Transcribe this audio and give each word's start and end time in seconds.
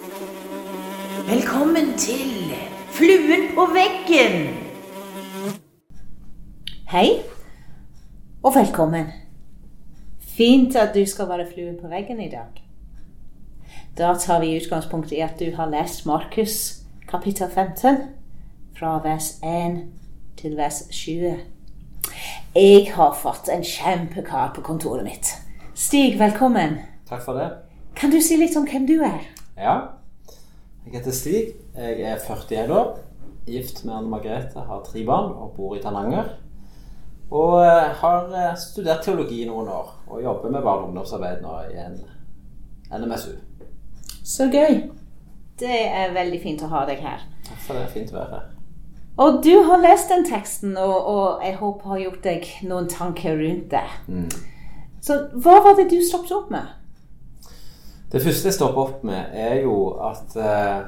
Velkommen 0.00 1.98
til 1.98 2.54
Fluen 2.88 3.42
på 3.54 3.66
veggen. 3.74 4.46
Hei, 6.88 7.08
og 8.42 8.54
velkommen. 8.54 9.10
Fint 10.20 10.76
at 10.76 10.94
du 10.94 11.04
skal 11.06 11.28
være 11.28 11.44
fluen 11.52 11.76
på 11.82 11.88
veggen 11.88 12.20
i 12.20 12.30
dag. 12.30 12.62
Da 13.98 14.14
tar 14.16 14.40
vi 14.40 14.56
utgangspunkt 14.56 15.12
i 15.12 15.20
at 15.20 15.36
du 15.40 15.52
har 15.56 15.68
lest 15.68 16.06
Markus 16.06 16.80
kapittel 17.08 17.50
15, 17.50 17.98
fra 18.78 18.94
vers 19.04 19.34
1 19.44 19.82
til 20.40 20.56
vers 20.56 20.82
20. 20.90 21.34
Jeg 22.54 22.92
har 22.94 23.18
fått 23.22 23.52
en 23.52 23.64
kjempekar 23.64 24.54
på 24.54 24.64
kontoret 24.64 25.04
mitt. 25.04 25.34
Stig, 25.74 26.18
velkommen. 26.18 26.78
Takk 27.08 27.22
for 27.24 27.36
det. 27.36 27.50
Kan 27.96 28.10
du 28.10 28.20
si 28.24 28.40
litt 28.40 28.56
om 28.56 28.64
hvem 28.64 28.88
du 28.88 28.96
er? 29.04 29.39
Ja. 29.60 29.78
Jeg 30.86 30.92
heter 30.94 31.12
Stig. 31.12 31.44
Jeg 31.76 32.00
er 32.00 32.18
41 32.18 32.72
år. 32.72 32.98
Gift 33.46 33.84
med 33.84 33.94
Anne 33.94 34.08
Margrethe, 34.08 34.60
har 34.60 34.82
tre 34.84 35.04
barn 35.06 35.32
og 35.32 35.52
bor 35.56 35.74
i 35.76 35.82
Tananger. 35.82 36.24
Og 37.30 37.60
eh, 37.64 37.90
har 38.00 38.32
eh, 38.34 38.56
studert 38.58 39.04
teologi 39.04 39.42
i 39.42 39.48
noen 39.48 39.68
år 39.68 39.90
og 40.08 40.22
jobber 40.22 40.50
med 40.50 40.62
barne- 40.62 40.82
og 40.82 40.88
ungdomsarbeid 40.88 41.42
nå 41.44 41.58
i 41.70 41.76
en 41.78 42.00
NMSU. 43.02 43.36
Så 44.24 44.48
gøy. 44.50 44.80
Det 45.60 45.82
er 45.92 46.14
veldig 46.16 46.40
fint 46.42 46.64
å 46.64 46.72
ha 46.72 46.86
deg 46.88 47.04
her. 47.04 47.22
Takk 47.46 47.62
for 47.66 47.78
det. 47.78 47.86
Fint 47.92 48.14
å 48.14 48.18
være 48.18 48.38
her. 48.38 48.48
Og 49.20 49.42
du 49.44 49.52
har 49.68 49.82
lest 49.82 50.08
den 50.08 50.24
teksten, 50.24 50.76
og, 50.80 50.96
og 51.06 51.44
jeg 51.44 51.58
håper 51.60 51.92
har 51.92 52.04
gjort 52.06 52.24
deg 52.24 52.50
noen 52.64 52.88
tanker 52.88 53.36
rundt 53.36 53.70
det. 53.74 53.86
Mm. 54.08 54.28
Så 55.04 55.18
hva 55.44 55.60
var 55.64 55.76
det 55.76 55.90
du 55.92 55.98
stoppet 56.00 56.32
opp 56.32 56.50
med? 56.54 56.79
Det 58.12 58.22
første 58.22 58.48
jeg 58.48 58.54
stopper 58.56 58.80
opp 58.82 59.04
med, 59.06 59.30
er 59.32 59.60
jo 59.62 59.74
at 60.02 60.34
eh, 60.34 60.80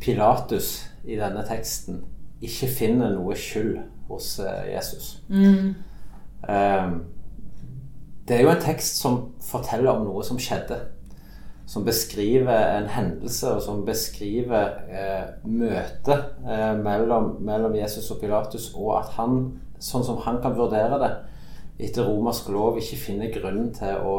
Pilatus 0.00 0.68
i 1.02 1.16
denne 1.18 1.42
teksten 1.48 2.04
ikke 2.40 2.68
finner 2.70 3.10
noe 3.16 3.34
skyld 3.34 3.80
hos 4.10 4.36
eh, 4.44 4.68
Jesus. 4.76 5.16
Mm. 5.28 5.74
det 8.28 8.36
er 8.36 8.40
jo 8.46 8.52
en 8.52 8.62
tekst 8.62 9.02
som 9.02 9.18
forteller 9.44 9.90
om 9.92 10.06
noe 10.06 10.22
som 10.24 10.38
skjedde. 10.38 10.78
Som 11.66 11.84
beskriver 11.86 12.78
en 12.78 12.88
hendelse, 12.90 13.50
og 13.50 13.62
som 13.62 13.82
beskriver 13.86 14.78
eh, 14.90 15.26
møtet 15.44 16.38
mellom, 16.82 17.36
mellom 17.46 17.74
Jesus 17.74 18.10
og 18.10 18.22
Pilatus, 18.22 18.72
og 18.74 18.94
at 19.02 19.12
han, 19.18 19.42
sånn 19.82 20.06
som 20.06 20.22
han 20.22 20.38
kan 20.42 20.54
vurdere 20.58 21.02
det, 21.02 21.12
etter 21.82 22.06
romersk 22.06 22.50
lov 22.54 22.78
ikke 22.78 22.98
finner 23.08 23.34
grunn 23.34 23.70
til 23.74 24.02
å, 24.06 24.14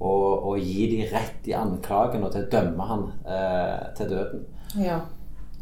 å, 0.00 0.12
og, 0.50 0.56
gi 0.58 0.88
de 0.94 1.04
rett 1.10 1.48
i 1.50 1.54
anklagen 1.56 2.24
og 2.24 2.32
til 2.32 2.46
å 2.46 2.50
dømme 2.54 2.88
han 2.88 3.04
eh, 3.28 3.90
til 3.98 4.10
døden. 4.14 4.46
Ja. 4.80 5.00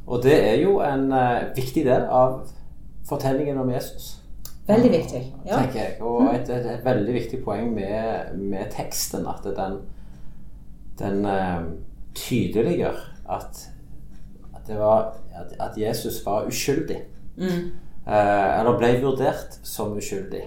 Og 0.07 0.23
det 0.25 0.37
er 0.39 0.57
jo 0.63 0.79
en 0.85 1.11
eh, 1.13 1.51
viktig 1.57 1.85
del 1.89 2.07
av 2.07 2.41
fortellingen 3.09 3.59
om 3.59 3.71
Jesus 3.73 4.15
Veldig 4.69 4.91
viktig. 4.93 5.21
Ja. 5.47 5.63
tenker 5.63 5.79
jeg. 5.81 5.93
Og 6.05 6.27
et, 6.29 6.51
et, 6.53 6.67
et 6.75 6.85
veldig 6.85 7.13
viktig 7.15 7.39
poeng 7.41 7.71
med, 7.73 8.35
med 8.37 8.69
teksten, 8.75 9.25
at 9.25 9.47
den, 9.57 9.79
den 11.01 11.25
eh, 11.25 11.63
tydeliggjør 12.19 12.99
at, 13.33 13.63
at, 14.53 14.63
det 14.67 14.77
var, 14.77 15.15
at, 15.33 15.55
at 15.71 15.79
Jesus 15.81 16.21
var 16.27 16.45
uskyldig. 16.51 17.01
Mm. 17.41 17.71
Eh, 18.09 18.61
eller 18.61 18.77
ble 18.77 18.93
vurdert 19.03 19.57
som 19.65 19.97
uskyldig. 19.97 20.45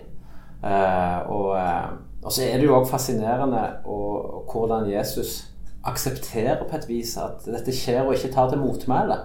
Eh, 0.61 1.19
og, 1.29 1.57
eh, 1.57 1.89
og 2.23 2.31
så 2.31 2.43
er 2.45 2.59
det 2.59 2.67
jo 2.67 2.75
òg 2.77 2.89
fascinerende 2.89 3.61
og, 3.85 4.43
hvordan 4.51 4.89
Jesus 4.91 5.47
aksepterer 5.87 6.59
på 6.59 6.75
et 6.77 6.85
vis 6.89 7.15
at 7.17 7.45
dette 7.47 7.73
skjer, 7.73 8.03
og 8.03 8.13
ikke 8.13 8.33
tar 8.33 8.49
til 8.49 8.61
motmæle. 8.61 9.17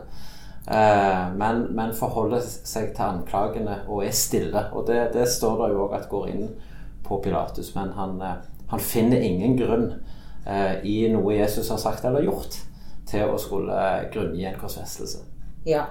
Eh, 0.67 1.25
men, 1.37 1.67
men 1.77 1.93
forholder 1.95 2.41
seg 2.43 2.95
til 2.97 3.05
anklagene 3.05 3.83
og 3.89 4.07
er 4.07 4.15
stille. 4.17 4.63
Og 4.73 4.87
det, 4.89 5.11
det 5.15 5.29
står 5.29 5.61
det 5.61 5.75
jo 5.75 5.83
òg 5.85 5.99
at 5.99 6.09
går 6.09 6.31
inn 6.33 6.49
på 7.05 7.21
Pilatus. 7.23 7.75
Men 7.75 7.93
han, 7.99 8.17
eh, 8.23 8.41
han 8.73 8.81
finner 8.81 9.21
ingen 9.21 9.59
grunn 9.61 9.91
eh, 10.47 10.81
i 10.87 10.97
noe 11.13 11.37
Jesus 11.37 11.69
har 11.71 11.83
sagt 11.83 12.09
eller 12.09 12.25
gjort, 12.25 12.57
til 13.07 13.29
å 13.29 13.37
skulle 13.39 13.77
eh, 13.77 14.09
grunngi 14.15 14.49
en 14.49 14.59
korsfestelse. 14.61 15.25
ja. 15.69 15.87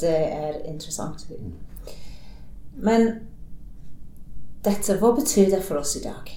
Det 0.00 0.08
er 0.32 0.54
interessant. 0.66 1.26
Men 2.74 3.10
dette, 4.64 4.96
hva 5.00 5.12
betyr 5.16 5.50
det 5.50 5.62
for 5.66 5.80
oss 5.80 5.96
i 5.98 6.04
dag? 6.04 6.30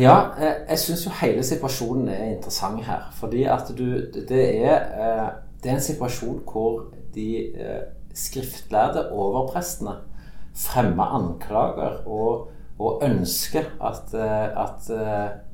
Ja, 0.00 0.32
eh, 0.38 0.64
jeg 0.68 0.78
syns 0.80 1.04
jo 1.06 1.12
hele 1.20 1.42
situasjonen 1.44 2.08
er 2.08 2.30
interessant 2.32 2.84
her. 2.86 3.10
Fordi 3.14 3.44
at 3.44 3.72
du 3.76 4.02
Det 4.28 4.64
er, 4.64 4.76
eh, 4.76 5.28
det 5.62 5.70
er 5.70 5.74
en 5.74 5.80
situasjon 5.80 6.42
hvor 6.52 6.86
de 7.14 7.52
eh, 7.54 7.82
skriftlærde 8.14 9.10
overprestene 9.12 9.96
fremmer 10.54 11.04
anklager 11.04 12.02
og, 12.06 12.48
og 12.78 13.02
ønsker 13.04 13.64
at, 13.80 14.14
at 14.14 14.90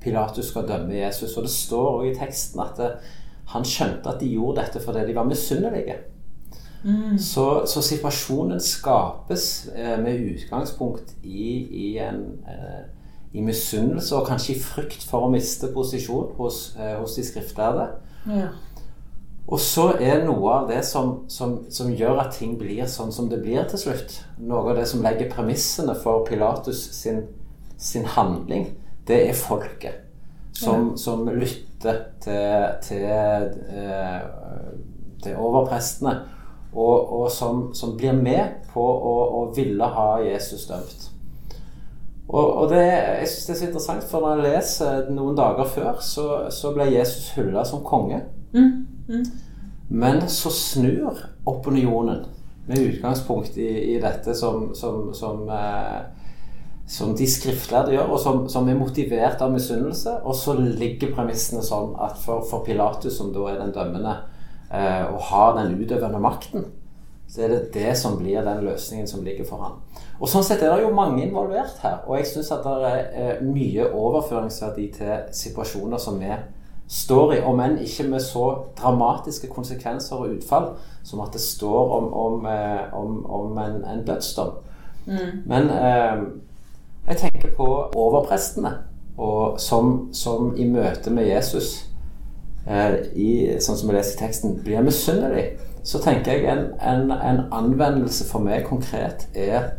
Pilatus 0.00 0.48
skal 0.48 0.66
dømme 0.68 0.94
Jesus. 0.94 1.36
Og 1.36 1.42
det 1.42 1.50
står 1.50 2.00
òg 2.00 2.06
i 2.10 2.14
teksten 2.18 2.60
at 2.60 2.80
han 3.46 3.64
skjønte 3.64 4.10
at 4.10 4.20
de 4.20 4.32
gjorde 4.32 4.62
dette 4.62 4.80
fordi 4.80 5.06
de 5.06 5.14
var 5.14 5.24
misunnelige. 5.24 5.96
Så, 7.18 7.44
så 7.66 7.82
situasjonen 7.82 8.60
skapes 8.62 9.48
med 9.74 10.20
utgangspunkt 10.34 11.16
i, 11.26 11.48
i 11.74 11.88
en 11.98 12.20
i 13.32 13.42
misunnelse 13.44 14.16
og 14.16 14.28
kanskje 14.28 14.54
i 14.54 14.62
frykt 14.62 15.04
for 15.08 15.26
å 15.26 15.32
miste 15.32 15.68
posisjon 15.74 16.32
hos, 16.38 16.72
eh, 16.78 16.96
hos 17.00 17.16
de 17.18 17.24
skriftlærde. 17.26 17.88
Ja. 18.28 18.48
Og 19.48 19.60
så 19.64 19.86
er 19.96 20.24
noe 20.26 20.52
av 20.52 20.66
det 20.68 20.82
som, 20.84 21.22
som, 21.32 21.58
som, 21.72 21.92
gjør 21.92 22.20
at 22.24 22.34
ting 22.36 22.58
blir 22.60 22.84
sånn 22.88 23.12
som 23.12 23.30
det 23.30 23.40
blir 23.44 23.64
til 23.68 23.80
slutt, 23.80 24.18
noe 24.44 24.72
av 24.72 24.80
det 24.80 24.84
som 24.90 25.04
legger 25.04 25.30
premissene 25.32 25.94
for 25.96 26.26
Pilatus 26.28 26.82
sin, 26.98 27.22
sin 27.80 28.04
handling, 28.16 28.74
det 29.08 29.22
er 29.30 29.36
folket. 29.36 30.04
Som, 30.58 30.96
som 30.98 31.22
lytter 31.30 32.00
til, 32.24 32.64
til, 32.82 33.04
eh, 33.06 34.24
til 35.22 35.38
overprestene, 35.38 36.16
og, 36.78 37.12
og 37.18 37.30
som, 37.34 37.68
som, 37.74 37.96
blir 37.98 38.14
med 38.14 38.68
på 38.72 38.82
å, 38.82 39.14
å 39.40 39.44
ville 39.56 39.90
ha 39.98 40.08
Jesus 40.22 40.68
dømt. 40.70 41.08
Og, 42.28 42.44
og 42.44 42.70
det, 42.70 42.84
jeg 42.84 43.28
synes 43.32 43.44
det 43.46 43.52
er 43.54 43.58
så 43.58 43.68
interessant, 43.70 44.08
for 44.10 44.24
når 44.24 44.42
jeg 44.42 44.54
leser 44.54 45.12
noen 45.16 45.36
dager 45.38 45.68
før, 45.72 46.00
så, 46.04 46.26
så 46.52 46.74
ble 46.76 46.90
Jesus 46.92 47.32
hylla 47.38 47.64
som 47.66 47.84
konge. 47.86 48.20
Mm. 48.52 48.72
Mm. 49.08 49.24
Men 49.88 50.26
så 50.28 50.52
snur 50.52 51.22
opinionen 51.48 52.26
med 52.68 52.78
utgangspunkt 52.84 53.56
i, 53.56 53.94
i 53.94 54.00
dette 54.00 54.34
som, 54.36 54.74
som, 54.76 55.14
som, 55.16 55.48
eh, 55.48 56.02
som 56.86 57.14
de 57.16 57.26
skriftlærde 57.26 57.94
gjør, 57.96 58.10
og 58.12 58.20
som, 58.20 58.42
som, 58.52 58.68
er 58.68 58.76
motivert 58.76 59.40
av 59.40 59.54
misunnelse. 59.54 60.18
Og 60.28 60.36
så 60.36 60.58
ligger 60.60 61.14
premissene 61.16 61.64
sånn 61.64 61.94
at 62.04 62.20
for, 62.20 62.44
for 62.44 62.66
Pilatus, 62.66 63.16
som 63.16 63.32
da 63.32 63.48
er 63.48 63.62
den 63.62 63.72
dømmende, 63.72 64.18
og 64.68 65.20
har 65.30 65.54
den 65.56 65.78
utøvende 65.80 66.18
makten, 66.20 66.66
så 67.28 67.42
er 67.42 67.48
det 67.48 67.74
det 67.74 67.96
som 67.98 68.18
blir 68.18 68.44
den 68.44 68.64
løsningen 68.64 69.08
som 69.08 69.24
ligger 69.24 69.44
foran. 69.48 69.80
Og 70.18 70.30
Sånn 70.30 70.44
sett 70.44 70.62
er 70.64 70.72
det 70.72 70.86
jo 70.86 70.94
mange 70.96 71.22
involvert 71.26 71.78
her. 71.82 72.00
Og 72.08 72.18
jeg 72.18 72.30
syns 72.30 72.50
at 72.54 72.64
det 72.64 72.88
er 72.88 73.02
eh, 73.12 73.42
mye 73.44 73.90
overføringsverdi 73.94 74.86
til 74.96 75.26
situasjoner 75.36 76.00
som 76.00 76.16
vi 76.20 76.32
står 76.88 77.34
i, 77.36 77.40
om 77.44 77.60
enn 77.60 77.76
ikke 77.84 78.06
med 78.08 78.24
så 78.24 78.46
dramatiske 78.78 79.50
konsekvenser 79.52 80.16
og 80.16 80.38
utfall 80.38 80.70
som 81.04 81.20
at 81.20 81.36
det 81.36 81.42
står 81.44 81.92
om, 81.98 82.08
om, 82.16 82.46
eh, 82.48 82.96
om, 82.96 83.20
om 83.28 83.60
en, 83.60 83.82
en, 83.84 84.04
dødsdom. 84.08 84.56
Mm. 85.06 85.44
Men 85.46 85.70
eh, 85.76 86.24
jeg 87.10 87.22
tenker 87.26 87.52
på 87.56 87.68
overprestene, 87.92 88.72
og 89.18 89.60
som, 89.60 90.08
som 90.14 90.54
i 90.56 90.64
møte 90.68 91.12
med 91.12 91.28
Jesus, 91.28 91.74
eh, 91.84 91.97
i, 92.68 93.30
sånn 93.64 93.78
som 93.80 93.88
jeg 93.88 93.96
leser 93.96 94.20
teksten, 94.20 94.58
blir 94.64 94.84
misunnelig 94.84 95.46
så 95.88 95.98
tenker 96.04 96.32
jeg 96.32 96.48
en, 96.52 96.64
en, 96.84 97.12
en 97.12 97.44
anvendelse 97.54 98.26
for 98.28 98.44
meg 98.44 98.66
konkret 98.68 99.28
er 99.32 99.70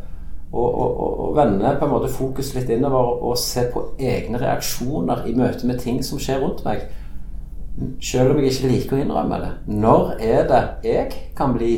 å, 0.50 0.62
å, 0.62 0.86
å, 0.90 1.28
vende 1.36 1.76
på 1.78 1.86
en 1.86 1.92
måte 1.92 2.10
fokus 2.10 2.50
litt 2.56 2.72
innover 2.74 3.20
og 3.28 3.38
se 3.38 3.68
på 3.70 3.84
egne 4.02 4.40
reaksjoner 4.42 5.22
i 5.30 5.36
møte 5.38 5.68
med 5.70 5.78
ting 5.78 6.00
som 6.02 6.18
skjer 6.18 6.42
rundt 6.42 6.64
meg. 6.66 6.88
Selv 8.02 8.34
om 8.34 8.40
jeg 8.42 8.50
ikke 8.50 8.72
liker 8.72 8.96
å 8.96 9.02
innrømme 9.04 9.38
det. 9.44 9.52
Når 9.70 10.10
er 10.18 10.50
det 10.50 10.62
jeg 10.88 11.22
kan 11.38 11.54
bli 11.54 11.76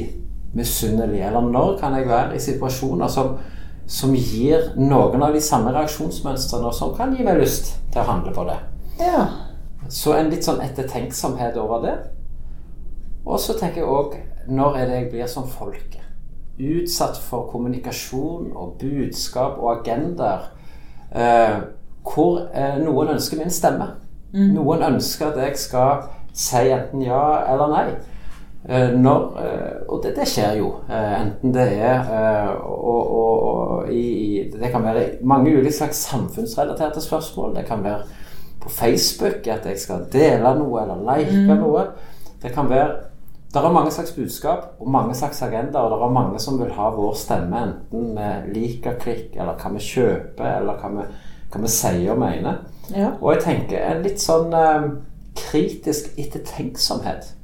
misunnelig? 0.57 1.21
Eller 1.29 1.53
når 1.53 1.77
kan 1.83 1.99
jeg 1.99 2.09
være 2.09 2.39
i 2.39 2.43
situasjoner 2.43 3.13
som, 3.13 3.37
som 3.85 4.17
gir 4.17 4.73
noen 4.81 5.29
av 5.29 5.37
de 5.37 5.45
samme 5.45 5.77
reaksjonsmønstrene, 5.77 6.73
og 6.73 6.79
som 6.81 6.97
kan 6.97 7.13
gi 7.13 7.29
meg 7.29 7.45
lyst 7.45 7.75
til 7.93 8.01
å 8.01 8.09
handle 8.09 8.33
på 8.33 8.49
det? 8.49 8.61
Ja. 9.05 9.27
Så 9.89 10.15
en 10.17 10.31
litt 10.31 10.47
sånn 10.47 10.63
ettertenksomhet 10.65 11.57
over 11.61 11.83
det. 11.87 11.97
Og 13.27 13.41
så 13.41 13.57
tenker 13.59 13.83
jeg 13.83 13.91
òg 13.91 14.17
når 14.53 14.79
er 14.79 14.89
det 14.89 14.97
jeg 14.97 15.11
blir 15.13 15.31
som 15.31 15.47
folket? 15.49 16.01
Utsatt 16.59 17.17
for 17.23 17.49
kommunikasjon 17.51 18.51
og 18.53 18.77
budskap 18.81 19.59
og 19.59 19.81
agendaer 19.81 20.51
eh, 21.15 21.61
hvor 22.03 22.49
eh, 22.53 22.79
noen 22.83 23.15
ønsker 23.15 23.39
min 23.41 23.51
stemme. 23.51 23.89
Noen 24.33 24.83
ønsker 24.95 25.29
at 25.29 25.41
jeg 25.43 25.59
skal 25.61 26.07
si 26.33 26.71
enten 26.73 27.03
ja 27.05 27.23
eller 27.53 27.73
nei. 27.73 27.87
Eh, 28.69 28.93
når, 28.95 29.25
eh, 29.43 29.79
og 29.89 30.03
det, 30.05 30.15
det, 30.17 30.27
skjer 30.29 30.57
jo. 30.61 30.71
Eh, 30.89 31.15
enten 31.21 31.55
det 31.55 31.67
er 31.83 32.07
og, 32.63 33.01
og, 33.19 33.43
og 33.43 33.93
i, 33.93 34.51
Det 34.53 34.71
kan 34.71 34.85
være 34.85 35.19
mange 35.23 35.51
ulike 35.51 35.75
slags 35.75 36.05
samfunnsrelaterte 36.07 37.01
spørsmål. 37.01 37.57
Det 37.57 37.67
kan 37.67 37.85
være 37.85 38.03
på 38.63 38.71
Facebook 38.71 39.47
at 39.51 39.67
jeg 39.67 39.81
skal 39.83 40.07
dele 40.13 40.55
noe 40.59 40.83
eller 40.85 41.03
like 41.09 41.35
mm. 41.35 41.57
noe. 41.61 41.87
Det 42.43 42.53
kan 42.55 42.71
være 42.71 43.13
det 43.53 43.61
er 43.61 43.73
mange 43.73 43.91
slags 43.93 44.13
budskap 44.17 44.79
og 44.81 44.89
mange 44.91 45.15
slags 45.15 45.43
agendaer, 45.43 45.83
og 45.83 45.91
det 45.91 46.07
er 46.07 46.13
mange 46.13 46.39
som 46.41 46.61
vil 46.61 46.71
ha 46.73 46.89
vår 46.89 47.15
stemme, 47.21 47.59
enten 47.63 48.15
med 48.15 48.49
liker, 48.55 48.95
klikk, 49.01 49.37
eller 49.37 49.59
hva 49.61 49.75
vi 49.75 49.83
kjøper, 49.85 50.47
eller 50.63 50.79
hva 50.81 50.89
vi, 50.95 51.05
hva 51.53 51.61
vi 51.61 51.73
sier 51.75 52.15
og 52.15 52.23
mener. 52.23 52.63
Ja. 52.97 53.11
Og 53.21 53.35
jeg 53.35 53.43
tenker 53.45 53.85
en 53.85 54.01
litt 54.07 54.25
sånn 54.25 54.57
eh, 54.57 54.89
kritisk 55.37 56.17
ettertenksomhet 56.17 57.35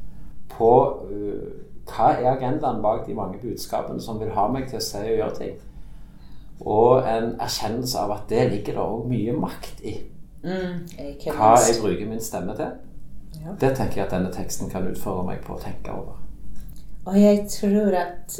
på 0.52 0.72
uh, 1.12 1.48
hva 1.88 2.10
er 2.16 2.32
agendaen 2.32 2.80
bak 2.84 3.04
de 3.06 3.14
mange 3.16 3.38
budskapene 3.42 4.00
som 4.02 4.18
vil 4.20 4.32
ha 4.36 4.48
meg 4.52 4.66
til 4.68 4.80
å 4.80 4.84
si 4.84 5.04
og 5.04 5.14
gjøre 5.20 5.36
ting. 5.38 5.54
Og 6.64 7.04
en 7.08 7.34
erkjennelse 7.36 8.00
av 8.00 8.16
at 8.16 8.32
det 8.32 8.48
ligger 8.54 8.80
det 8.80 8.86
òg 8.86 9.04
mye 9.12 9.36
makt 9.36 9.84
i. 9.84 9.94
Mm, 10.42 10.84
hva 11.34 11.56
jeg 11.58 11.80
bruker 11.82 12.06
min 12.06 12.22
stemme 12.22 12.54
til. 12.56 12.76
Ja. 13.38 13.54
Det 13.60 13.74
tenker 13.76 14.00
jeg 14.00 14.06
at 14.06 14.14
denne 14.14 14.32
teksten 14.34 14.70
kan 14.70 14.86
utfordre 14.88 15.26
meg 15.26 15.42
på 15.46 15.56
å 15.56 15.62
tenke 15.62 15.94
over. 15.94 16.18
Og 17.08 17.16
jeg 17.16 17.46
tror 17.50 17.94
at 17.96 18.38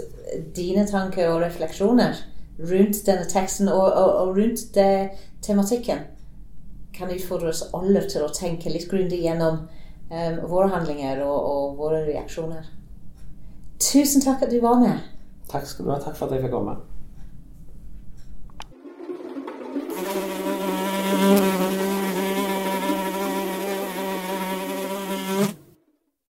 dine 0.56 0.84
tanker 0.86 1.30
og 1.32 1.42
refleksjoner 1.42 2.18
rundt 2.58 3.02
denne 3.06 3.24
teksten 3.30 3.70
og, 3.70 3.86
og, 3.86 4.14
og 4.22 4.36
rundt 4.36 4.64
det, 4.74 5.10
tematikken 5.42 6.04
kan 6.98 7.10
utfordre 7.14 7.52
oss 7.52 7.62
alle 7.76 8.02
til 8.10 8.24
å 8.26 8.32
tenke 8.34 8.72
litt 8.72 8.88
grundig 8.90 9.20
gjennom 9.22 9.60
um, 10.10 10.40
våre 10.50 10.68
handlinger 10.74 11.22
og, 11.24 11.38
og, 11.38 11.76
våre 11.78 12.02
reaksjoner. 12.08 12.66
Tusen 13.78 14.24
takk 14.24 14.42
at 14.44 14.52
du 14.52 14.58
var 14.64 14.80
med. 14.82 15.04
Takk 15.48 15.68
skal 15.70 15.86
du 15.86 15.92
ha. 15.94 16.00
Takk 16.02 16.18
for 16.18 16.26
at 16.26 16.36
jeg 16.36 16.48
fikk 16.48 16.56
komme. 16.56 16.74